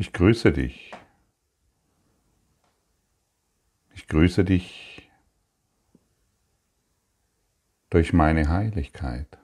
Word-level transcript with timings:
Ich 0.00 0.12
grüße 0.12 0.52
dich. 0.52 0.92
Ich 3.94 4.06
grüße 4.06 4.44
dich 4.44 5.10
durch 7.90 8.12
meine 8.12 8.48
Heiligkeit. 8.48 9.38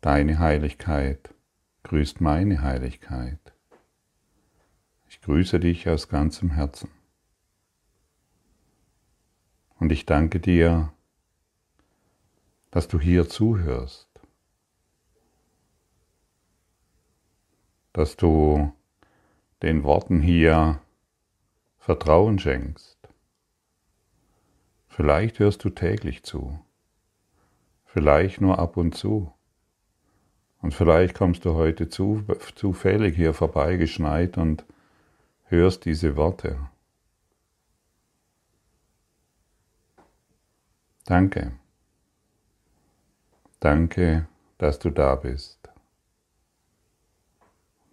Deine 0.00 0.38
Heiligkeit 0.38 1.34
grüßt 1.82 2.20
meine 2.20 2.62
Heiligkeit. 2.62 3.52
Ich 5.08 5.20
grüße 5.22 5.58
dich 5.58 5.88
aus 5.88 6.08
ganzem 6.08 6.52
Herzen. 6.52 6.88
Und 9.80 9.90
ich 9.90 10.06
danke 10.06 10.38
dir, 10.38 10.92
dass 12.70 12.86
du 12.86 13.00
hier 13.00 13.28
zuhörst, 13.28 14.09
dass 17.92 18.16
du 18.16 18.72
den 19.62 19.84
Worten 19.84 20.20
hier 20.20 20.80
Vertrauen 21.78 22.38
schenkst. 22.38 22.98
Vielleicht 24.88 25.38
hörst 25.38 25.64
du 25.64 25.70
täglich 25.70 26.22
zu, 26.22 26.58
vielleicht 27.86 28.40
nur 28.40 28.58
ab 28.58 28.76
und 28.76 28.94
zu. 28.94 29.32
Und 30.62 30.74
vielleicht 30.74 31.14
kommst 31.14 31.46
du 31.46 31.54
heute 31.54 31.88
zu, 31.88 32.22
zufällig 32.54 33.16
hier 33.16 33.32
vorbeigeschneit 33.32 34.36
und 34.36 34.64
hörst 35.46 35.86
diese 35.86 36.16
Worte. 36.16 36.58
Danke. 41.06 41.52
Danke, 43.58 44.28
dass 44.58 44.78
du 44.78 44.90
da 44.90 45.16
bist. 45.16 45.59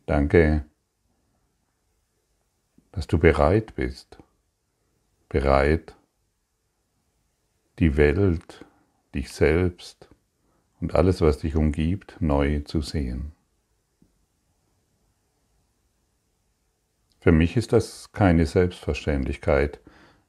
Danke, 0.08 0.64
dass 2.94 3.08
du 3.08 3.20
bereit 3.20 3.76
bist, 3.76 4.18
bereit, 5.28 5.98
die 7.80 7.98
Welt, 7.98 8.64
dich 9.14 9.30
selbst 9.34 10.08
und 10.80 10.96
alles, 10.96 11.20
was 11.20 11.40
dich 11.40 11.58
umgibt, 11.58 12.16
neu 12.22 12.62
zu 12.62 12.82
sehen. 12.82 13.34
Für 17.20 17.34
mich 17.34 17.58
ist 17.58 17.74
das 17.74 18.14
keine 18.14 18.46
Selbstverständlichkeit, 18.46 19.82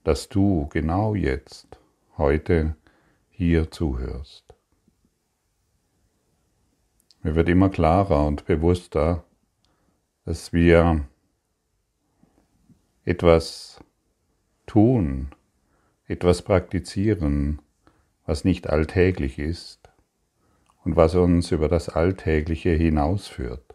dass 0.03 0.29
du 0.29 0.67
genau 0.73 1.15
jetzt, 1.15 1.79
heute, 2.17 2.75
hier 3.31 3.71
zuhörst. 3.71 4.45
Mir 7.23 7.37
wird 7.37 7.49
immer 7.49 7.69
klarer 7.69 8.27
und 8.27 8.45
bewusster, 8.45 9.25
dass 10.29 10.53
wir 10.53 11.07
etwas 13.07 13.83
tun, 14.67 15.31
etwas 16.07 16.43
praktizieren, 16.43 17.63
was 18.27 18.45
nicht 18.45 18.69
alltäglich 18.69 19.39
ist 19.39 19.89
und 20.85 20.97
was 20.97 21.15
uns 21.15 21.51
über 21.51 21.69
das 21.69 21.89
Alltägliche 21.89 22.73
hinausführt. 22.73 23.75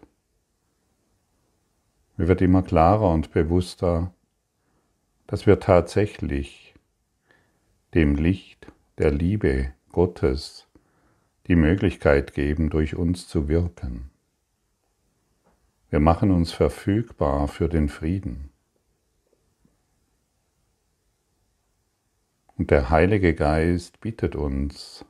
Mir 2.17 2.27
wird 2.27 2.41
immer 2.41 2.61
klarer 2.61 3.09
und 3.09 3.31
bewusster, 3.31 4.13
dass 5.25 5.47
wir 5.47 5.59
tatsächlich 5.59 6.75
dem 7.95 8.13
Licht 8.13 8.67
der 8.99 9.09
Liebe 9.09 9.73
Gottes 9.91 10.67
die 11.47 11.55
Möglichkeit 11.55 12.35
geben, 12.35 12.69
durch 12.69 12.95
uns 12.95 13.27
zu 13.27 13.47
wirken. 13.47 14.12
Wir 15.93 15.99
machen 15.99 16.31
uns 16.31 16.51
verfügbar 16.51 17.47
für 17.47 17.69
den 17.69 17.87
Frieden. 17.87 18.49
Und 22.57 22.71
der 22.71 22.89
Heilige 22.89 23.35
Geist 23.35 23.99
bittet 23.99 24.35
uns, 24.35 25.05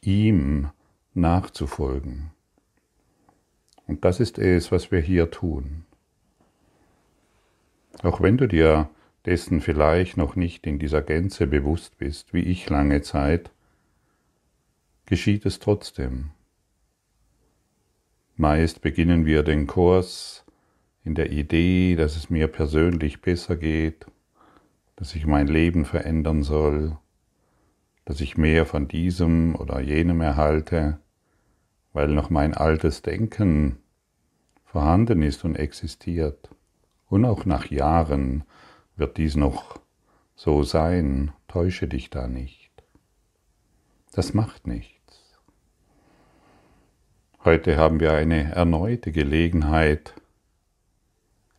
ihm 0.00 0.70
nachzufolgen. 1.14 2.30
Und 3.88 4.04
das 4.04 4.20
ist 4.20 4.38
es, 4.38 4.70
was 4.70 4.92
wir 4.92 5.00
hier 5.00 5.32
tun. 5.32 5.84
Auch 8.04 8.20
wenn 8.20 8.36
du 8.36 8.46
dir 8.46 8.88
dessen 9.26 9.60
vielleicht 9.60 10.16
noch 10.16 10.36
nicht 10.36 10.64
in 10.64 10.78
dieser 10.78 11.02
Gänze 11.02 11.48
bewusst 11.48 11.98
bist, 11.98 12.32
wie 12.32 12.42
ich 12.42 12.70
lange 12.70 13.02
Zeit, 13.02 13.50
geschieht 15.12 15.44
es 15.44 15.58
trotzdem. 15.58 16.30
Meist 18.34 18.80
beginnen 18.80 19.26
wir 19.26 19.42
den 19.42 19.66
Kurs 19.66 20.46
in 21.04 21.14
der 21.14 21.30
Idee, 21.30 21.96
dass 21.96 22.16
es 22.16 22.30
mir 22.30 22.48
persönlich 22.48 23.20
besser 23.20 23.56
geht, 23.56 24.06
dass 24.96 25.14
ich 25.14 25.26
mein 25.26 25.48
Leben 25.48 25.84
verändern 25.84 26.42
soll, 26.42 26.96
dass 28.06 28.22
ich 28.22 28.38
mehr 28.38 28.64
von 28.64 28.88
diesem 28.88 29.54
oder 29.54 29.80
jenem 29.80 30.22
erhalte, 30.22 30.98
weil 31.92 32.08
noch 32.08 32.30
mein 32.30 32.54
altes 32.54 33.02
Denken 33.02 33.80
vorhanden 34.64 35.20
ist 35.20 35.44
und 35.44 35.56
existiert. 35.56 36.48
Und 37.10 37.26
auch 37.26 37.44
nach 37.44 37.66
Jahren 37.66 38.44
wird 38.96 39.18
dies 39.18 39.36
noch 39.36 39.78
so 40.36 40.62
sein, 40.62 41.32
täusche 41.48 41.86
dich 41.86 42.08
da 42.08 42.28
nicht. 42.28 42.72
Das 44.12 44.32
macht 44.32 44.66
nichts. 44.66 45.01
Heute 47.44 47.76
haben 47.76 48.00
wir 48.00 48.12
eine 48.12 48.52
erneute 48.52 49.10
Gelegenheit, 49.12 50.14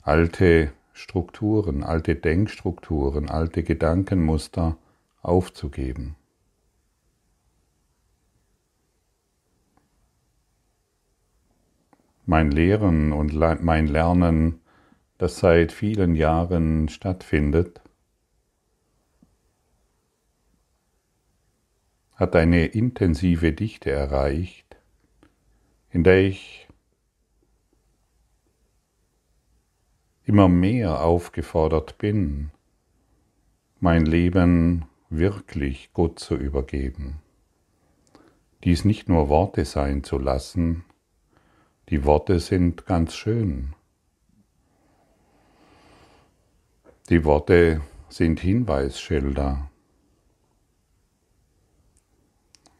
alte 0.01 0.71
Strukturen, 0.93 1.83
alte 1.83 2.15
Denkstrukturen, 2.15 3.29
alte 3.29 3.63
Gedankenmuster 3.63 4.77
aufzugeben. 5.21 6.15
mein 12.25 12.51
Lehren 12.51 13.11
und 13.11 13.33
mein 13.63 13.87
Lernen, 13.87 14.61
das 15.17 15.39
seit 15.39 15.71
vielen 15.71 16.15
Jahren 16.15 16.89
stattfindet, 16.89 17.81
hat 22.15 22.35
eine 22.35 22.67
intensive 22.67 23.51
Dichte 23.51 23.91
erreicht, 23.91 24.62
in 25.93 26.03
der 26.03 26.23
ich 26.23 26.67
immer 30.25 30.49
mehr 30.49 31.03
aufgefordert 31.03 31.99
bin, 31.99 32.49
mein 33.79 34.05
Leben 34.05 34.85
wirklich 35.09 35.93
Gott 35.93 36.17
zu 36.17 36.35
übergeben, 36.35 37.19
dies 38.63 38.85
nicht 38.85 39.07
nur 39.07 39.29
Worte 39.29 39.65
sein 39.65 40.03
zu 40.03 40.17
lassen, 40.17 40.83
die 41.89 42.03
Worte 42.05 42.39
sind 42.39 42.87
ganz 42.87 43.13
schön. 43.13 43.75
Die 47.09 47.23
Worte 47.23 47.81
sind 48.09 48.39
Hinweisschilder. 48.39 49.69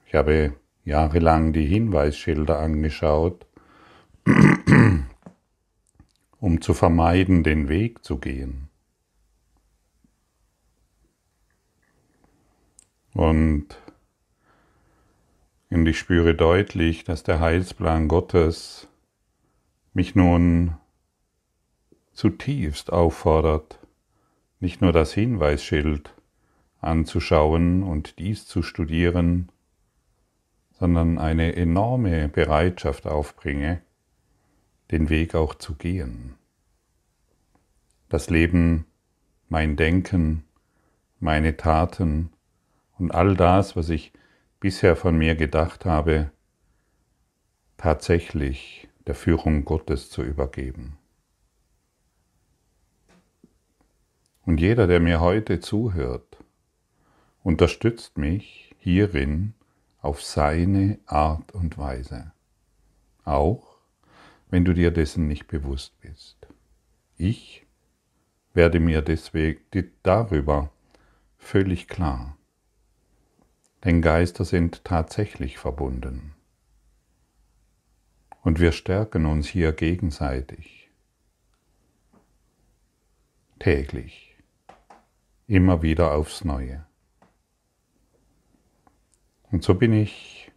Ich 0.08 0.16
habe 0.16 0.56
jahrelang 0.84 1.54
die 1.54 1.66
Hinweisschilder 1.66 2.60
angeschaut, 2.60 3.46
um 6.40 6.62
zu 6.62 6.74
vermeiden, 6.74 7.44
den 7.44 7.70
Weg 7.70 8.04
zu 8.04 8.18
gehen. 8.18 8.70
Und, 13.14 13.68
und 15.70 15.86
ich 15.86 16.00
spüre 16.00 16.36
deutlich, 16.36 17.04
dass 17.04 17.24
der 17.24 17.40
Heilsplan 17.40 18.08
Gottes 18.08 18.88
mich 19.94 20.16
nun 20.16 20.78
zutiefst 22.14 22.92
auffordert, 22.92 23.80
nicht 24.60 24.82
nur 24.82 24.92
das 24.92 25.14
Hinweisschild 25.14 26.14
anzuschauen 26.82 27.84
und 27.84 28.18
dies 28.20 28.48
zu 28.48 28.64
studieren, 28.64 29.52
sondern 30.84 31.18
eine 31.18 31.56
enorme 31.56 32.28
Bereitschaft 32.28 33.08
aufbringe, 33.08 33.82
den 34.92 35.08
Weg 35.08 35.34
auch 35.34 35.56
zu 35.56 35.76
gehen. 35.76 36.36
Das 38.10 38.30
Leben, 38.30 38.84
mein 39.48 39.78
Denken, 39.78 40.44
meine 41.22 41.56
Taten 41.56 42.34
und 43.00 43.16
all 43.16 43.38
das, 43.38 43.78
was 43.78 43.88
ich 43.88 44.12
bisher 44.60 44.98
von 44.98 45.18
mir 45.18 45.36
gedacht 45.36 45.86
habe, 45.86 46.32
tatsächlich 47.78 48.90
der 49.08 49.16
Führung 49.16 49.64
Gottes 49.64 50.10
zu 50.10 50.22
übergeben. 50.22 50.98
Und 54.46 54.60
jeder, 54.60 54.86
der 54.88 55.00
mir 55.00 55.22
heute 55.22 55.62
zuhört, 55.62 56.44
unterstützt 57.42 58.18
mich 58.18 58.76
hierin 58.80 59.54
auf 60.04 60.22
seine 60.22 61.00
Art 61.06 61.54
und 61.54 61.78
Weise. 61.78 62.34
Auch 63.24 63.78
wenn 64.50 64.66
du 64.66 64.74
dir 64.74 64.92
dessen 64.92 65.28
nicht 65.28 65.48
bewusst 65.48 66.00
bist. 66.02 66.46
Ich 67.18 67.66
werde 68.54 68.80
mir 68.80 69.02
deswegen 69.02 69.62
darüber 70.04 70.72
völlig 71.38 71.88
klar. 71.88 72.38
Denn 73.86 74.02
Geister 74.02 74.44
sind 74.44 74.84
tatsächlich 74.84 75.58
verbunden. 75.58 76.36
Und 78.42 78.60
wir 78.60 78.74
stärken 78.74 79.26
uns 79.26 79.48
hier 79.48 79.72
gegenseitig. 79.72 80.92
Täglich. 83.58 84.36
Immer 85.48 85.82
wieder 85.82 86.12
aufs 86.14 86.44
Neue. 86.44 86.86
Und 89.54 89.64
so 89.64 89.76
bin 89.76 89.94
ich 89.94 90.52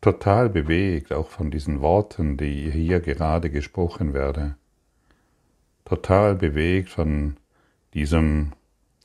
total 0.00 0.48
bewegt, 0.48 1.12
auch 1.12 1.28
von 1.28 1.52
diesen 1.52 1.80
Worten, 1.80 2.36
die 2.36 2.68
hier 2.68 2.98
gerade 2.98 3.48
gesprochen 3.48 4.12
werden. 4.12 4.56
Total 5.84 6.34
bewegt 6.34 6.88
von 6.88 7.36
diesem 7.94 8.54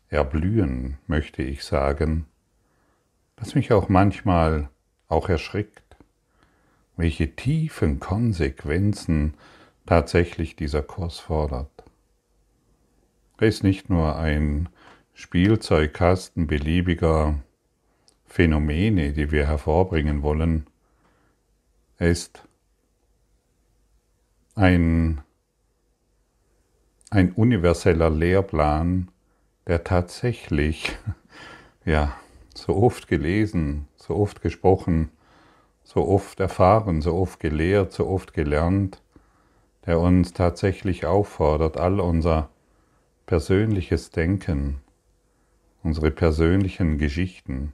Erblühen, 0.10 0.98
möchte 1.06 1.44
ich 1.44 1.64
sagen, 1.64 2.26
das 3.36 3.54
mich 3.54 3.72
auch 3.72 3.88
manchmal 3.88 4.70
auch 5.10 5.30
erschrickt, 5.30 5.96
welche 6.98 7.36
tiefen 7.36 8.00
Konsequenzen 8.00 9.36
tatsächlich 9.86 10.56
dieser 10.56 10.82
Kurs 10.82 11.20
fordert. 11.20 11.84
Er 13.38 13.48
ist 13.48 13.64
nicht 13.64 13.92
nur 13.92 14.16
ein 14.16 14.70
Spielzeugkasten 15.14 16.48
beliebiger 16.48 17.36
Phänomene, 18.36 19.14
die 19.14 19.32
wir 19.32 19.48
hervorbringen 19.48 20.22
wollen. 20.22 20.68
Ist 22.00 22.46
ein, 24.56 25.22
ein 27.10 27.32
universeller 27.32 28.10
Lehrplan, 28.10 29.08
der 29.68 29.86
tatsächlich, 29.86 30.98
ja, 31.86 32.14
so 32.54 32.76
oft 32.76 33.08
gelesen, 33.08 33.88
so 33.96 34.18
oft 34.18 34.42
gesprochen, 34.42 35.12
so 35.86 36.06
oft 36.06 36.42
erfahren, 36.42 37.02
so 37.02 37.16
oft 37.16 37.40
gelehrt, 37.40 37.94
so 37.94 38.06
oft 38.06 38.34
gelernt, 38.34 39.02
der 39.86 40.02
uns 40.02 40.34
tatsächlich 40.34 41.06
auffordert, 41.06 41.78
all 41.78 42.02
unser 42.02 42.50
persönliches 43.28 44.10
Denken, 44.10 44.82
unsere 45.84 46.12
persönlichen 46.12 46.98
Geschichten, 46.98 47.72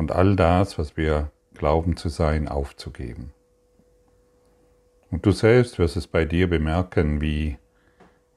und 0.00 0.12
all 0.12 0.34
das, 0.34 0.78
was 0.78 0.96
wir 0.96 1.30
glauben 1.52 1.94
zu 1.94 2.08
sein, 2.08 2.48
aufzugeben. 2.48 3.34
Und 5.10 5.26
du 5.26 5.30
selbst 5.30 5.78
wirst 5.78 5.98
es 5.98 6.06
bei 6.06 6.24
dir 6.24 6.48
bemerken, 6.48 7.20
wie, 7.20 7.58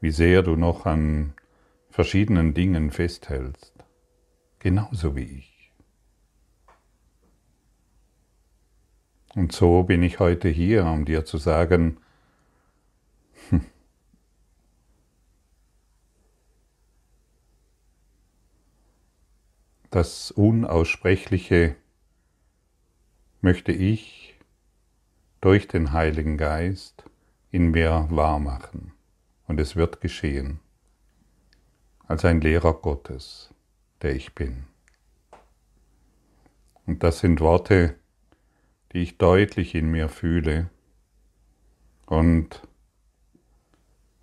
wie 0.02 0.12
sehr 0.12 0.42
du 0.44 0.58
noch 0.58 0.86
an 0.86 1.36
verschiedenen 1.90 2.54
Dingen 2.54 2.92
festhältst, 2.92 3.72
genauso 4.60 5.16
wie 5.16 5.24
ich. 5.24 5.72
Und 9.34 9.54
so 9.54 9.84
bin 9.84 10.04
ich 10.04 10.20
heute 10.20 10.50
hier, 10.50 10.84
um 10.84 11.06
dir 11.06 11.24
zu 11.24 11.38
sagen, 11.38 11.96
das 19.94 20.32
Unaussprechliche 20.32 21.76
möchte 23.42 23.72
ich 23.72 24.40
durch 25.40 25.68
den 25.68 25.92
Heiligen 25.92 26.36
Geist 26.36 27.04
in 27.52 27.70
mir 27.70 28.08
wahrmachen. 28.10 28.94
Und 29.46 29.60
es 29.60 29.76
wird 29.76 30.02
geschehen, 30.02 30.60
als 32.08 32.26
ein 32.26 32.42
Lehrer 32.42 32.74
Gottes, 32.74 33.54
der 34.02 34.16
ich 34.16 34.34
bin. 34.34 34.64
Und 36.88 37.04
das 37.04 37.20
sind 37.20 37.40
Worte, 37.40 37.96
die 38.94 39.04
ich 39.04 39.20
deutlich 39.20 39.76
in 39.76 39.92
mir 39.92 40.10
fühle. 40.10 40.72
Und 42.08 42.68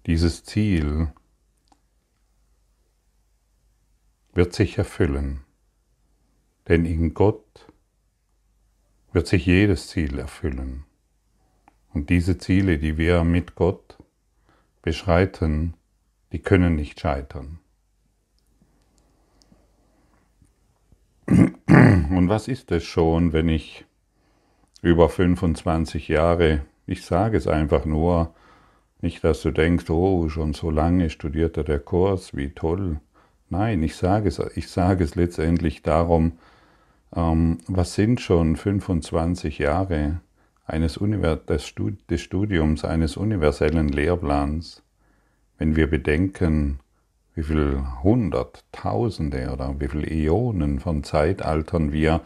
dieses 0.06 0.42
Ziel 0.42 1.12
wird 4.32 4.52
sich 4.52 4.76
erfüllen. 4.76 5.44
Denn 6.70 6.84
in 6.84 7.14
Gott 7.14 7.66
wird 9.12 9.26
sich 9.26 9.44
jedes 9.44 9.88
Ziel 9.88 10.20
erfüllen. 10.20 10.84
Und 11.92 12.10
diese 12.10 12.38
Ziele, 12.38 12.78
die 12.78 12.96
wir 12.96 13.24
mit 13.24 13.56
Gott 13.56 13.98
beschreiten, 14.80 15.74
die 16.30 16.38
können 16.38 16.76
nicht 16.76 17.00
scheitern. 17.00 17.58
Und 21.26 22.28
was 22.28 22.46
ist 22.46 22.70
es 22.70 22.84
schon, 22.84 23.32
wenn 23.32 23.48
ich 23.48 23.84
über 24.80 25.08
25 25.08 26.06
Jahre, 26.06 26.64
ich 26.86 27.04
sage 27.04 27.36
es 27.36 27.48
einfach 27.48 27.84
nur, 27.84 28.32
nicht, 29.00 29.24
dass 29.24 29.42
du 29.42 29.50
denkst, 29.50 29.90
oh, 29.90 30.28
schon 30.28 30.54
so 30.54 30.70
lange 30.70 31.10
studiert 31.10 31.56
er 31.56 31.64
der 31.64 31.80
Kurs, 31.80 32.36
wie 32.36 32.50
toll. 32.50 33.00
Nein, 33.48 33.82
ich 33.82 33.96
sage 33.96 34.28
es, 34.28 34.38
ich 34.54 34.68
sage 34.68 35.02
es 35.02 35.16
letztendlich 35.16 35.82
darum, 35.82 36.38
ähm, 37.14 37.58
was 37.66 37.94
sind 37.94 38.20
schon 38.20 38.56
25 38.56 39.58
Jahre 39.58 40.20
eines 40.66 40.98
des 40.98 42.20
Studiums 42.20 42.84
eines 42.84 43.16
universellen 43.16 43.88
Lehrplans, 43.88 44.82
wenn 45.58 45.76
wir 45.76 45.90
bedenken, 45.90 46.80
wie 47.34 47.42
viel 47.42 47.82
Hunderttausende 48.02 49.50
oder 49.52 49.80
wie 49.80 49.88
viele 49.88 50.06
Äonen 50.06 50.78
von 50.78 51.02
Zeitaltern 51.02 51.92
wir 51.92 52.20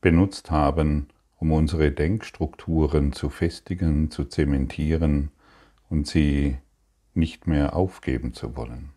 benutzt 0.00 0.50
haben, 0.50 1.08
um 1.38 1.52
unsere 1.52 1.90
Denkstrukturen 1.90 3.12
zu 3.12 3.30
festigen, 3.30 4.10
zu 4.10 4.24
zementieren 4.24 5.30
und 5.88 6.06
sie 6.06 6.58
nicht 7.14 7.46
mehr 7.46 7.74
aufgeben 7.74 8.34
zu 8.34 8.56
wollen. 8.56 8.90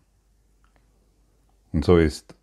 Und 1.72 1.84
so 1.84 1.96
ist 1.96 2.34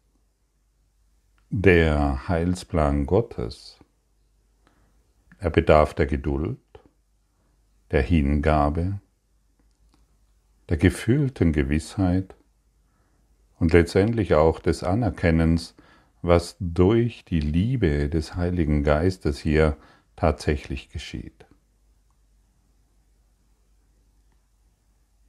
der 1.54 2.30
Heilsplan 2.30 3.06
Gottes. 3.06 3.78
Er 5.38 5.50
bedarf 5.50 5.94
der 5.94 6.06
Geduld, 6.06 6.58
der 7.92 8.02
Hingabe, 8.02 9.02
der 10.70 10.78
gefühlten 10.78 11.52
Gewissheit 11.52 12.36
und 13.60 13.74
letztendlich 13.74 14.34
auch 14.34 14.62
des 14.62 14.82
Anerkennens, 14.82 15.76
was 16.22 16.56
durch 16.62 17.26
die 17.26 17.42
Liebe 17.42 18.08
des 18.08 18.36
Heiligen 18.38 18.84
Geistes 18.86 19.38
hier 19.38 19.76
tatsächlich 20.16 20.88
geschieht. 20.88 21.46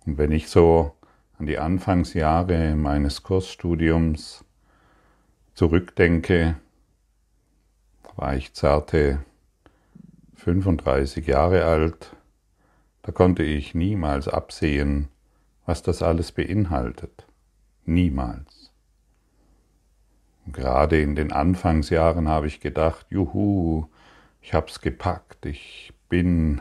Und 0.06 0.18
wenn 0.18 0.30
ich 0.30 0.48
so 0.48 0.94
an 1.36 1.46
die 1.46 1.58
Anfangsjahre 1.58 2.76
meines 2.76 3.24
Kursstudiums 3.24 4.44
zurückdenke, 5.54 6.56
war 8.16 8.36
ich 8.36 8.52
zarte 8.52 9.24
35 10.36 11.26
Jahre 11.26 11.64
alt, 11.64 12.16
da 13.02 13.12
konnte 13.12 13.42
ich 13.42 13.74
niemals 13.74 14.28
absehen, 14.28 15.08
was 15.66 15.82
das 15.82 16.02
alles 16.02 16.32
beinhaltet. 16.32 17.26
Niemals. 17.84 18.72
Gerade 20.46 21.00
in 21.00 21.14
den 21.14 21.32
Anfangsjahren 21.32 22.28
habe 22.28 22.46
ich 22.46 22.60
gedacht, 22.60 23.06
juhu, 23.10 23.86
ich 24.40 24.54
hab's 24.54 24.80
gepackt, 24.80 25.46
ich 25.46 25.92
bin 26.08 26.60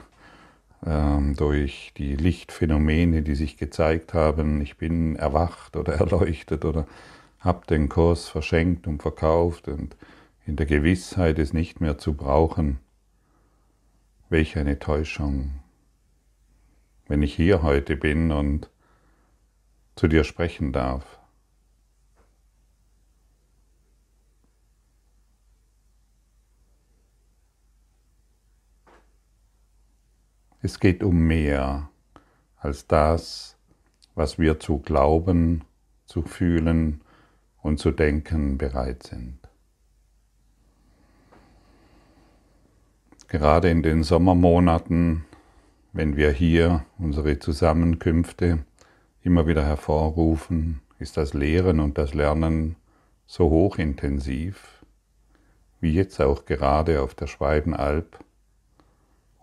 ähm, 0.86 1.36
durch 1.36 1.93
die 1.98 2.15
Lichtphänomene, 2.15 3.24
die 3.24 3.36
sich 3.36 3.57
gezeigt 3.57 4.13
haben, 4.13 4.62
ich 4.62 4.77
bin 4.77 5.15
erwacht 5.15 5.75
oder 5.75 5.93
erleuchtet 6.00 6.65
oder 6.65 6.86
habe 7.41 7.65
den 7.65 7.89
Kurs 7.89 8.29
verschenkt 8.29 8.88
und 8.88 9.01
verkauft 9.01 9.67
und 9.67 9.98
in 10.45 10.55
der 10.55 10.67
Gewissheit, 10.67 11.39
es 11.39 11.53
nicht 11.53 11.81
mehr 11.81 11.98
zu 11.98 12.13
brauchen. 12.13 12.79
Welch 14.29 14.57
eine 14.57 14.79
Täuschung, 14.79 15.60
wenn 17.07 17.21
ich 17.21 17.36
hier 17.36 17.63
heute 17.63 17.98
bin 17.98 18.31
und 18.31 18.69
zu 19.95 20.07
dir 20.07 20.24
sprechen 20.24 20.71
darf. 20.71 21.19
Es 30.63 30.79
geht 30.79 31.03
um 31.03 31.17
mehr 31.25 31.89
als 32.57 32.86
das, 32.86 33.57
was 34.13 34.38
wir 34.38 34.60
zu 34.60 34.77
glauben, 34.77 35.63
zu 36.05 36.21
fühlen 36.21 37.01
und 37.62 37.80
zu 37.80 37.91
denken 37.91 38.58
bereit 38.58 39.03
sind. 39.03 39.38
Gerade 43.27 43.70
in 43.70 43.82
den 43.82 44.03
Sommermonaten, 44.03 45.25
wenn 45.94 46.18
wir 46.18 46.32
hier 46.32 46.86
unsere 46.98 47.39
Zusammenkünfte 47.39 48.65
immer 49.22 49.48
wieder 49.48 49.63
hervorrufen, 49.63 50.82
ist 51.00 51.18
das 51.18 51.34
Lehren 51.34 51.80
und 51.80 51.98
das 51.98 52.13
Lernen 52.13 52.75
so 53.25 53.50
hochintensiv, 53.50 54.84
wie 55.80 55.94
jetzt 55.94 56.20
auch 56.20 56.46
gerade 56.46 57.01
auf 57.01 57.15
der 57.15 57.27
Schweibenalb 57.27 58.20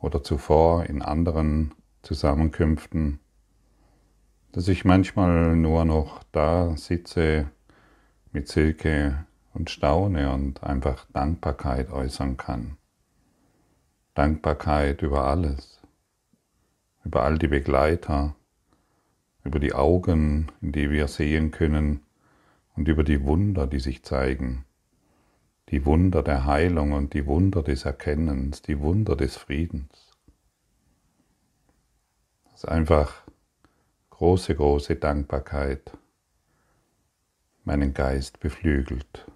oder 0.01 0.23
zuvor 0.23 0.85
in 0.85 1.01
anderen 1.03 1.75
Zusammenkünften, 2.03 3.21
dass 4.53 4.69
ich 4.69 4.85
manchmal 4.85 5.57
nur 5.57 5.85
noch 5.85 6.23
da 6.33 6.77
sitze 6.77 7.51
mit 8.33 8.49
Silke 8.49 9.27
und 9.55 9.71
staune 9.71 10.33
und 10.33 10.63
einfach 10.63 11.07
Dankbarkeit 11.13 11.91
äußern 11.91 12.37
kann. 12.37 12.77
Dankbarkeit 14.15 15.03
über 15.03 15.25
alles, 15.25 15.81
über 17.05 17.23
all 17.23 17.39
die 17.39 17.49
Begleiter, 17.49 18.35
über 19.45 19.61
die 19.61 19.73
Augen, 19.73 20.51
in 20.61 20.73
die 20.73 20.91
wir 20.91 21.09
sehen 21.09 21.51
können. 21.51 22.03
Und 22.77 22.87
über 22.87 23.03
die 23.03 23.25
Wunder, 23.25 23.67
die 23.67 23.81
sich 23.81 24.05
zeigen, 24.05 24.65
die 25.71 25.85
Wunder 25.85 26.23
der 26.23 26.45
Heilung 26.45 26.93
und 26.93 27.13
die 27.13 27.27
Wunder 27.27 27.63
des 27.65 27.85
Erkennens, 27.85 28.63
die 28.63 28.79
Wunder 28.79 29.17
des 29.17 29.37
Friedens. 29.37 30.13
Das 32.45 32.63
ist 32.63 32.69
einfach 32.69 33.23
große, 34.11 34.55
große 34.55 34.95
Dankbarkeit 34.95 35.93
meinen 37.69 37.93
Geist 37.93 38.41
beflügelt. 38.41 39.27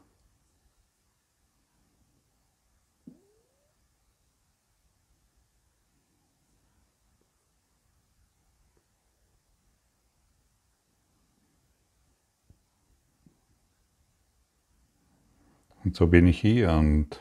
Und 15.85 15.95
so 15.95 16.07
bin 16.07 16.27
ich 16.27 16.41
hier 16.41 16.71
und 16.73 17.21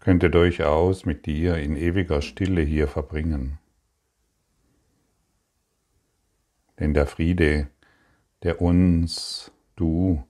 könnte 0.00 0.28
durchaus 0.28 1.04
mit 1.04 1.24
dir 1.26 1.58
in 1.58 1.76
ewiger 1.76 2.20
Stille 2.20 2.62
hier 2.62 2.88
verbringen. 2.88 3.60
Denn 6.80 6.94
der 6.94 7.06
Friede, 7.06 7.68
der 8.42 8.60
uns, 8.60 9.52
du, 9.76 10.24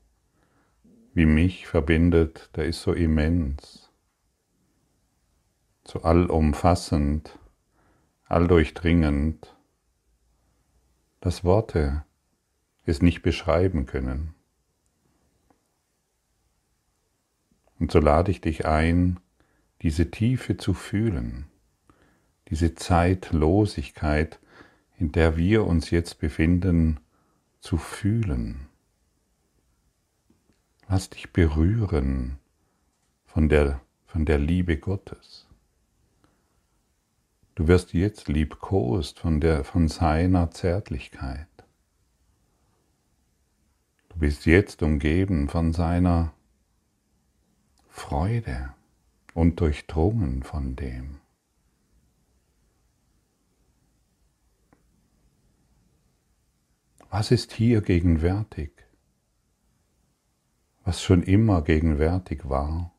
wie 1.14 1.26
mich 1.26 1.66
verbindet, 1.66 2.50
der 2.56 2.66
ist 2.66 2.82
so 2.82 2.92
immens, 2.92 3.90
so 5.86 6.02
allumfassend, 6.02 7.38
alldurchdringend, 8.24 9.54
dass 11.20 11.44
Worte 11.44 12.04
es 12.84 13.02
nicht 13.02 13.22
beschreiben 13.22 13.86
können. 13.86 14.34
Und 17.78 17.90
so 17.90 17.98
lade 17.98 18.30
ich 18.30 18.40
dich 18.40 18.66
ein, 18.66 19.20
diese 19.82 20.10
Tiefe 20.10 20.56
zu 20.56 20.74
fühlen, 20.74 21.46
diese 22.48 22.74
Zeitlosigkeit, 22.74 24.38
in 24.98 25.12
der 25.12 25.36
wir 25.36 25.66
uns 25.66 25.90
jetzt 25.90 26.20
befinden, 26.20 27.00
zu 27.62 27.78
fühlen. 27.78 28.66
Lass 30.88 31.08
dich 31.08 31.32
berühren 31.32 32.38
von 33.24 33.48
der, 33.48 33.80
von 34.04 34.26
der 34.26 34.38
Liebe 34.38 34.76
Gottes. 34.76 35.46
Du 37.54 37.68
wirst 37.68 37.94
jetzt 37.94 38.28
liebkost 38.28 39.20
von, 39.20 39.40
der, 39.40 39.64
von 39.64 39.88
seiner 39.88 40.50
Zärtlichkeit. 40.50 41.46
Du 44.08 44.18
bist 44.18 44.44
jetzt 44.44 44.82
umgeben 44.82 45.48
von 45.48 45.72
seiner 45.72 46.34
Freude 47.88 48.74
und 49.34 49.60
durchdrungen 49.60 50.42
von 50.42 50.76
dem. 50.76 51.21
Was 57.12 57.30
ist 57.30 57.52
hier 57.52 57.82
gegenwärtig? 57.82 58.72
Was 60.82 61.02
schon 61.02 61.22
immer 61.22 61.62
gegenwärtig 61.62 62.48
war? 62.48 62.90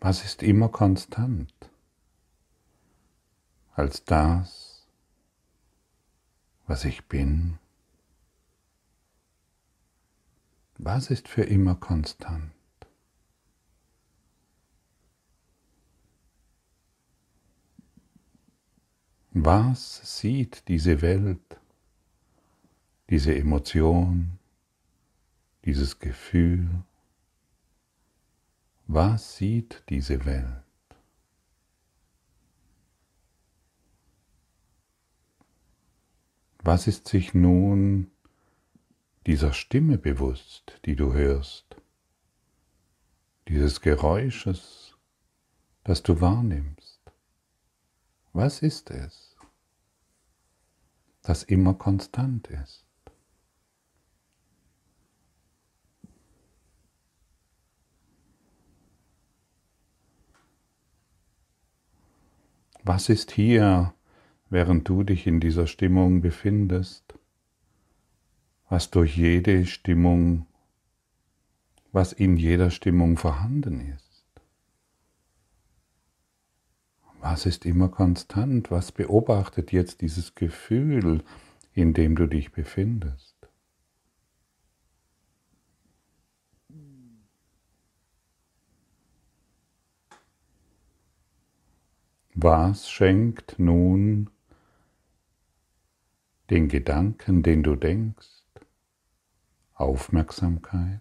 Was 0.00 0.24
ist 0.24 0.42
immer 0.42 0.68
konstant? 0.68 1.70
als 3.80 4.04
das, 4.04 4.86
was 6.66 6.84
ich 6.84 7.06
bin? 7.06 7.58
Was 10.76 11.10
ist 11.10 11.28
für 11.28 11.44
immer 11.44 11.76
konstant? 11.76 12.59
Was 19.32 20.18
sieht 20.18 20.66
diese 20.66 21.02
Welt, 21.02 21.60
diese 23.10 23.32
Emotion, 23.32 24.40
dieses 25.64 26.00
Gefühl? 26.00 26.82
Was 28.88 29.36
sieht 29.36 29.84
diese 29.88 30.24
Welt? 30.24 30.64
Was 36.58 36.88
ist 36.88 37.06
sich 37.06 37.32
nun 37.32 38.10
dieser 39.26 39.52
Stimme 39.52 39.96
bewusst, 39.96 40.80
die 40.84 40.96
du 40.96 41.12
hörst, 41.12 41.76
dieses 43.46 43.80
Geräusches, 43.80 44.96
das 45.84 46.02
du 46.02 46.20
wahrnimmst? 46.20 46.99
Was 48.32 48.62
ist 48.62 48.90
es, 48.90 49.36
das 51.22 51.42
immer 51.42 51.74
konstant 51.74 52.48
ist? 52.48 52.86
Was 62.82 63.08
ist 63.08 63.30
hier 63.30 63.92
während 64.50 64.88
du 64.88 65.04
dich 65.04 65.26
in 65.26 65.40
dieser 65.40 65.66
Stimmung 65.66 66.20
befindest, 66.20 67.14
was 68.68 68.90
durch 68.90 69.16
jede 69.16 69.64
Stimmung, 69.64 70.46
was 71.92 72.12
in 72.12 72.36
jeder 72.36 72.70
Stimmung 72.70 73.16
vorhanden 73.16 73.80
ist. 73.80 74.09
Was 77.20 77.46
ist 77.46 77.66
immer 77.66 77.88
konstant? 77.88 78.70
Was 78.70 78.92
beobachtet 78.92 79.72
jetzt 79.72 80.00
dieses 80.00 80.34
Gefühl, 80.34 81.22
in 81.74 81.94
dem 81.94 82.16
du 82.16 82.26
dich 82.26 82.52
befindest? 82.52 83.36
Was 92.34 92.90
schenkt 92.90 93.58
nun 93.58 94.30
den 96.50 96.68
Gedanken, 96.68 97.42
den 97.42 97.62
du 97.62 97.76
denkst, 97.76 98.42
Aufmerksamkeit. 99.74 101.00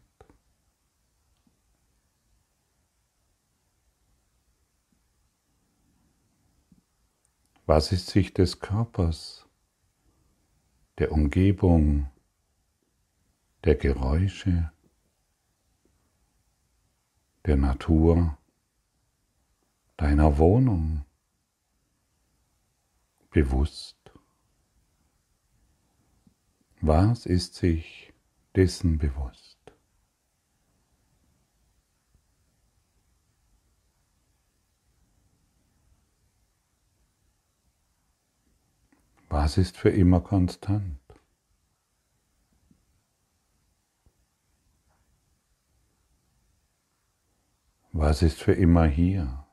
Was 7.69 7.91
ist 7.91 8.07
sich 8.07 8.33
des 8.33 8.61
Körpers, 8.61 9.45
der 10.97 11.11
Umgebung, 11.11 12.09
der 13.63 13.75
Geräusche, 13.75 14.71
der 17.45 17.57
Natur, 17.57 18.35
deiner 19.97 20.39
Wohnung 20.39 21.05
bewusst? 23.29 23.99
Was 26.81 27.27
ist 27.27 27.53
sich 27.53 28.11
dessen 28.55 28.97
bewusst? 28.97 29.48
Was 39.29 39.57
ist 39.57 39.77
für 39.77 39.89
immer 39.89 40.21
konstant? 40.21 40.99
Was 47.91 48.23
ist 48.23 48.41
für 48.41 48.53
immer 48.53 48.85
hier? 48.85 49.45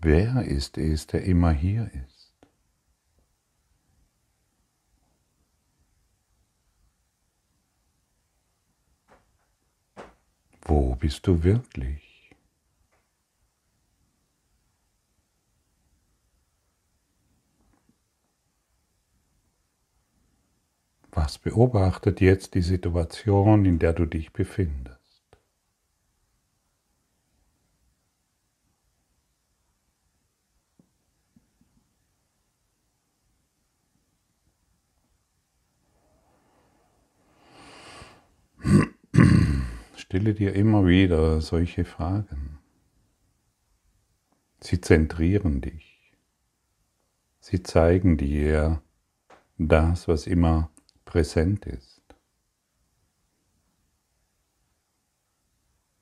Wer 0.00 0.44
ist 0.44 0.78
es, 0.78 1.08
der 1.08 1.24
immer 1.24 1.50
hier 1.50 1.90
ist? 1.92 2.36
Wo 10.62 10.94
bist 10.94 11.26
du 11.26 11.42
wirklich? 11.42 12.07
Was 21.10 21.38
beobachtet 21.38 22.20
jetzt 22.20 22.54
die 22.54 22.62
Situation, 22.62 23.64
in 23.64 23.78
der 23.78 23.92
du 23.92 24.06
dich 24.06 24.32
befindest? 24.32 24.98
Stelle 39.96 40.34
dir 40.34 40.54
immer 40.54 40.86
wieder 40.86 41.40
solche 41.40 41.84
Fragen. 41.84 42.58
Sie 44.60 44.80
zentrieren 44.80 45.60
dich. 45.60 46.14
Sie 47.40 47.62
zeigen 47.62 48.16
dir 48.16 48.82
das, 49.58 50.08
was 50.08 50.26
immer 50.26 50.70
präsent 51.08 51.64
ist. 51.64 52.02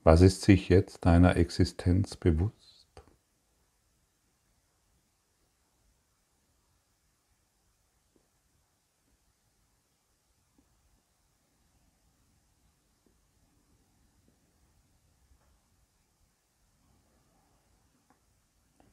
Was 0.02 0.20
ist 0.20 0.42
sich 0.42 0.68
jetzt 0.68 1.04
deiner 1.04 1.36
Existenz 1.36 2.16
bewusst? 2.16 3.04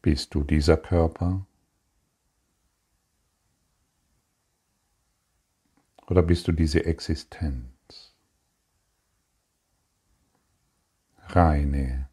Bist 0.04 0.36
du 0.36 0.44
dieser 0.44 0.78
Körper? 0.78 1.48
Oder 6.08 6.22
bist 6.22 6.48
du 6.48 6.52
diese 6.52 6.86
Existenz? 6.86 8.14
Reine 11.28 12.10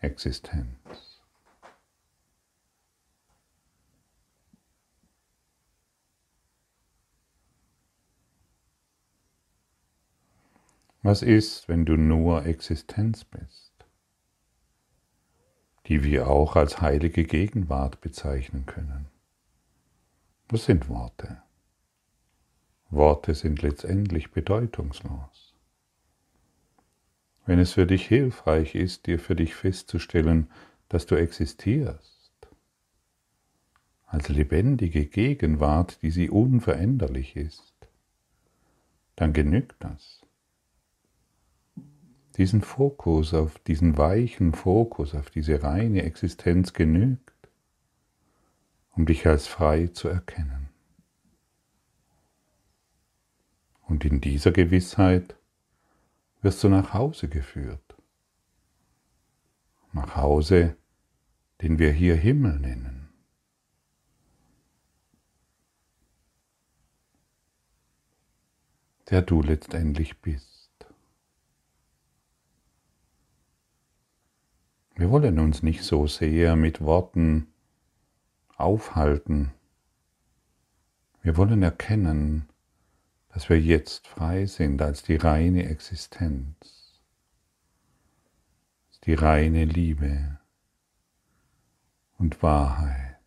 Existenz. 0.00 1.22
Was 11.02 11.22
ist, 11.22 11.68
wenn 11.68 11.84
du 11.84 11.96
nur 11.96 12.44
Existenz 12.44 13.24
bist? 13.24 13.68
die 15.88 16.04
wir 16.04 16.28
auch 16.28 16.54
als 16.54 16.82
heilige 16.82 17.24
Gegenwart 17.24 18.00
bezeichnen 18.02 18.66
können. 18.66 19.06
Was 20.50 20.66
sind 20.66 20.88
Worte? 20.88 21.42
Worte 22.90 23.34
sind 23.34 23.62
letztendlich 23.62 24.30
bedeutungslos. 24.30 25.54
Wenn 27.46 27.58
es 27.58 27.72
für 27.72 27.86
dich 27.86 28.06
hilfreich 28.06 28.74
ist, 28.74 29.06
dir 29.06 29.18
für 29.18 29.36
dich 29.36 29.54
festzustellen, 29.54 30.50
dass 30.88 31.06
du 31.06 31.14
existierst, 31.14 32.48
als 34.06 34.28
lebendige 34.28 35.06
Gegenwart, 35.06 36.00
die 36.02 36.10
sie 36.10 36.30
unveränderlich 36.30 37.36
ist, 37.36 37.74
dann 39.16 39.32
genügt 39.32 39.76
das 39.80 40.22
diesen 42.38 42.62
Fokus, 42.62 43.34
auf 43.34 43.58
diesen 43.58 43.98
weichen 43.98 44.52
Fokus, 44.52 45.14
auf 45.14 45.28
diese 45.28 45.62
reine 45.62 46.04
Existenz 46.04 46.72
genügt, 46.72 47.32
um 48.92 49.06
dich 49.06 49.26
als 49.26 49.48
frei 49.48 49.88
zu 49.88 50.08
erkennen. 50.08 50.67
Und 53.88 54.04
in 54.04 54.20
dieser 54.20 54.52
Gewissheit 54.52 55.34
wirst 56.42 56.62
du 56.62 56.68
nach 56.68 56.92
Hause 56.92 57.28
geführt. 57.28 57.96
Nach 59.92 60.14
Hause, 60.14 60.76
den 61.62 61.78
wir 61.78 61.90
hier 61.90 62.14
Himmel 62.14 62.60
nennen. 62.60 63.08
Der 69.08 69.22
du 69.22 69.40
letztendlich 69.40 70.20
bist. 70.20 70.86
Wir 74.96 75.10
wollen 75.10 75.38
uns 75.38 75.62
nicht 75.62 75.82
so 75.82 76.06
sehr 76.06 76.56
mit 76.56 76.82
Worten 76.82 77.46
aufhalten. 78.56 79.52
Wir 81.22 81.38
wollen 81.38 81.62
erkennen, 81.62 82.48
dass 83.38 83.48
wir 83.48 83.60
jetzt 83.60 84.08
frei 84.08 84.46
sind 84.46 84.82
als 84.82 85.04
die 85.04 85.14
reine 85.14 85.68
Existenz, 85.68 87.00
die 89.04 89.14
reine 89.14 89.64
Liebe 89.64 90.40
und 92.18 92.42
Wahrheit. 92.42 93.20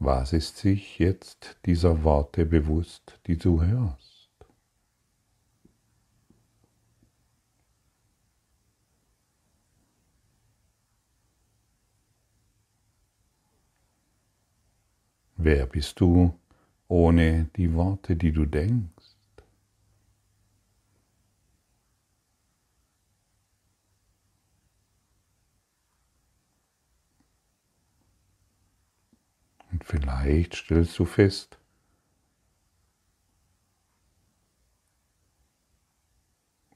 Was 0.00 0.32
ist 0.32 0.56
sich 0.56 0.98
jetzt 0.98 1.56
dieser 1.66 2.02
Worte 2.02 2.44
bewusst, 2.44 3.20
die 3.28 3.38
du 3.38 3.62
hörst? 3.62 4.10
Wer 15.36 15.66
bist 15.66 16.00
du 16.00 16.39
ohne 16.90 17.44
die 17.56 17.72
Worte, 17.74 18.16
die 18.16 18.32
du 18.32 18.46
denkst? 18.46 19.14
Und 29.70 29.84
vielleicht 29.84 30.56
stellst 30.56 30.98
du 30.98 31.04
fest, 31.04 31.58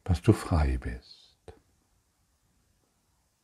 dass 0.05 0.23
du 0.23 0.33
frei 0.33 0.79
bist. 0.79 1.35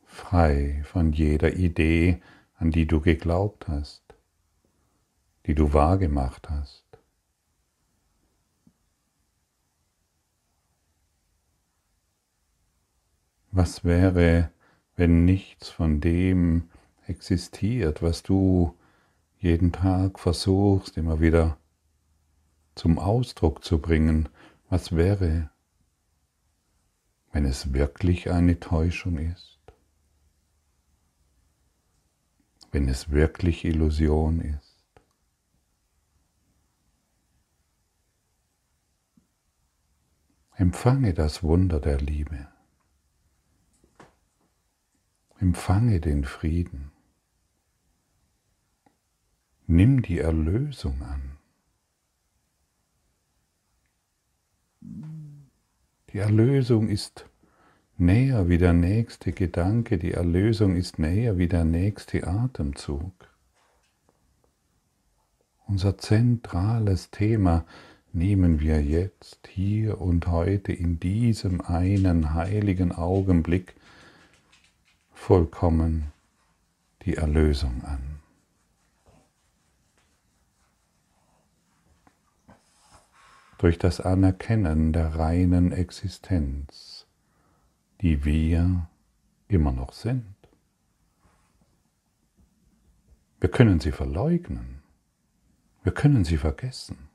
Frei 0.05 0.81
von 0.85 1.11
jeder 1.11 1.53
Idee, 1.53 2.21
an 2.55 2.71
die 2.71 2.87
du 2.87 3.01
geglaubt 3.01 3.67
hast 3.67 4.10
die 5.45 5.55
du 5.55 5.73
wahrgemacht 5.73 6.49
hast. 6.49 6.85
Was 13.51 13.83
wäre, 13.83 14.51
wenn 14.95 15.25
nichts 15.25 15.69
von 15.69 15.99
dem 15.99 16.69
existiert, 17.05 18.01
was 18.01 18.23
du 18.23 18.77
jeden 19.39 19.71
Tag 19.73 20.19
versuchst 20.19 20.95
immer 20.97 21.19
wieder 21.19 21.57
zum 22.75 22.97
Ausdruck 22.97 23.63
zu 23.63 23.79
bringen? 23.79 24.29
Was 24.69 24.95
wäre, 24.95 25.49
wenn 27.33 27.45
es 27.45 27.73
wirklich 27.73 28.31
eine 28.31 28.59
Täuschung 28.59 29.17
ist? 29.17 29.59
Wenn 32.71 32.87
es 32.87 33.11
wirklich 33.11 33.65
Illusion 33.65 34.39
ist? 34.39 34.70
Empfange 40.61 41.15
das 41.15 41.41
Wunder 41.41 41.79
der 41.79 41.97
Liebe. 41.97 42.47
Empfange 45.39 45.99
den 45.99 46.23
Frieden. 46.23 46.91
Nimm 49.65 50.03
die 50.03 50.19
Erlösung 50.19 51.01
an. 51.01 51.39
Die 56.11 56.19
Erlösung 56.19 56.89
ist 56.89 57.27
näher 57.97 58.47
wie 58.47 58.59
der 58.59 58.73
nächste 58.73 59.31
Gedanke, 59.31 59.97
die 59.97 60.11
Erlösung 60.11 60.75
ist 60.75 60.99
näher 60.99 61.39
wie 61.39 61.47
der 61.47 61.65
nächste 61.65 62.27
Atemzug. 62.27 63.15
Unser 65.65 65.97
zentrales 65.97 67.09
Thema 67.09 67.65
nehmen 68.13 68.59
wir 68.59 68.81
jetzt, 68.81 69.47
hier 69.47 70.01
und 70.01 70.27
heute, 70.27 70.73
in 70.73 70.99
diesem 70.99 71.61
einen 71.61 72.33
heiligen 72.33 72.91
Augenblick 72.91 73.75
vollkommen 75.13 76.11
die 77.05 77.15
Erlösung 77.15 77.83
an. 77.83 78.19
Durch 83.57 83.77
das 83.77 84.01
Anerkennen 84.01 84.91
der 84.91 85.15
reinen 85.15 85.71
Existenz, 85.71 87.05
die 88.01 88.25
wir 88.25 88.89
immer 89.47 89.71
noch 89.71 89.93
sind. 89.93 90.25
Wir 93.39 93.49
können 93.49 93.79
sie 93.79 93.91
verleugnen, 93.91 94.81
wir 95.83 95.91
können 95.91 96.25
sie 96.25 96.37
vergessen, 96.37 97.10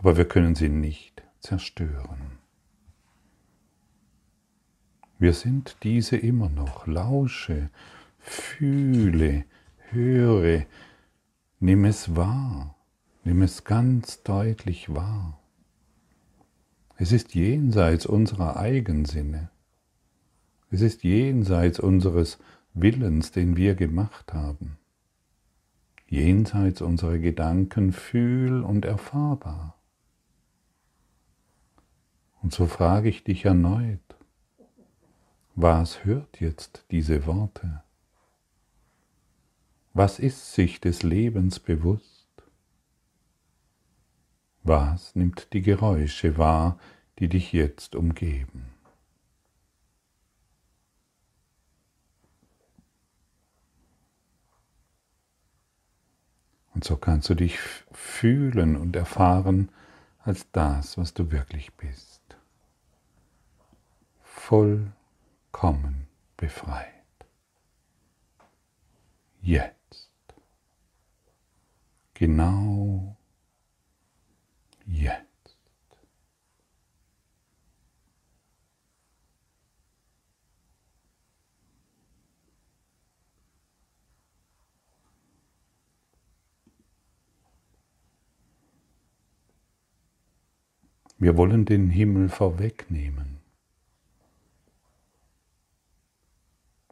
aber 0.00 0.16
wir 0.16 0.24
können 0.24 0.54
sie 0.54 0.70
nicht 0.70 1.22
zerstören. 1.40 2.38
Wir 5.18 5.34
sind 5.34 5.76
diese 5.82 6.16
immer 6.16 6.48
noch. 6.48 6.86
Lausche, 6.86 7.68
fühle, 8.18 9.44
höre, 9.90 10.64
nimm 11.58 11.84
es 11.84 12.16
wahr, 12.16 12.74
nimm 13.24 13.42
es 13.42 13.64
ganz 13.64 14.22
deutlich 14.22 14.94
wahr. 14.94 15.38
Es 16.96 17.12
ist 17.12 17.34
jenseits 17.34 18.06
unserer 18.06 18.56
Eigensinne. 18.56 19.50
Es 20.70 20.80
ist 20.80 21.04
jenseits 21.04 21.78
unseres 21.78 22.38
Willens, 22.72 23.32
den 23.32 23.54
wir 23.58 23.74
gemacht 23.74 24.32
haben. 24.32 24.78
Jenseits 26.08 26.80
unserer 26.80 27.18
Gedanken 27.18 27.92
fühl- 27.92 28.62
und 28.62 28.86
erfahrbar. 28.86 29.76
Und 32.42 32.54
so 32.54 32.66
frage 32.66 33.08
ich 33.08 33.24
dich 33.24 33.44
erneut, 33.44 34.00
was 35.54 36.04
hört 36.04 36.40
jetzt 36.40 36.84
diese 36.90 37.26
Worte? 37.26 37.82
Was 39.92 40.18
ist 40.18 40.54
sich 40.54 40.80
des 40.80 41.02
Lebens 41.02 41.60
bewusst? 41.60 42.28
Was 44.62 45.14
nimmt 45.14 45.52
die 45.52 45.62
Geräusche 45.62 46.38
wahr, 46.38 46.78
die 47.18 47.28
dich 47.28 47.52
jetzt 47.52 47.94
umgeben? 47.94 48.70
Und 56.72 56.84
so 56.84 56.96
kannst 56.96 57.28
du 57.28 57.34
dich 57.34 57.58
fühlen 57.92 58.76
und 58.76 58.96
erfahren 58.96 59.70
als 60.20 60.50
das, 60.52 60.96
was 60.96 61.12
du 61.12 61.30
wirklich 61.30 61.74
bist. 61.74 62.19
Voll 64.50 64.90
vollkommen 65.52 66.08
befreit. 66.36 66.88
Jetzt. 69.40 70.10
Genau 72.14 73.16
jetzt. 74.86 75.56
Wir 91.18 91.36
wollen 91.36 91.66
den 91.66 91.88
Himmel 91.88 92.28
vorwegnehmen. 92.28 93.39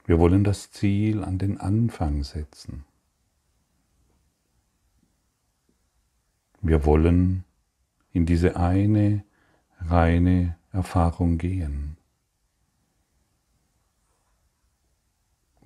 Wir 0.08 0.18
wollen 0.18 0.42
das 0.42 0.70
Ziel 0.70 1.22
an 1.22 1.36
den 1.36 1.60
Anfang 1.60 2.24
setzen. 2.24 2.86
Wir 6.62 6.86
wollen 6.86 7.44
in 8.12 8.24
diese 8.24 8.56
eine 8.56 9.22
reine 9.80 10.56
Erfahrung 10.72 11.36
gehen, 11.36 11.98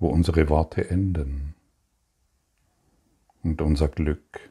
wo 0.01 0.09
unsere 0.09 0.49
Worte 0.49 0.91
enden 0.91 1.55
und 3.45 3.63
unser 3.63 3.87
Glück 3.87 4.51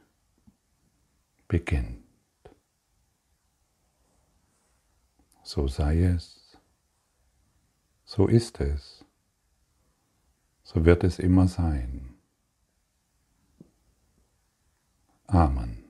beginnt. 1.49 2.05
So 5.43 5.67
sei 5.67 6.01
es, 6.05 6.57
so 8.05 8.27
ist 8.27 8.61
es 8.61 9.00
so 10.73 10.85
wird 10.85 11.03
es 11.03 11.19
immer 11.19 11.47
sein. 11.47 12.15
Amen. 15.27 15.80